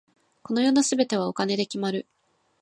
[0.41, 2.07] この世の全てはお金で決まる。